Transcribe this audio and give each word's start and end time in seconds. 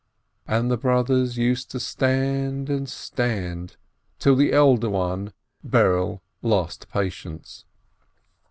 And 0.47 0.71
the 0.71 0.77
brothers 0.79 1.37
used 1.37 1.69
to 1.69 1.79
stand 1.79 2.71
and 2.71 2.89
stand, 2.89 3.77
till 4.17 4.35
the 4.35 4.51
elder 4.51 4.89
one, 4.89 5.31
Berele, 5.63 6.21
lost 6.41 6.89
patience. 6.89 7.65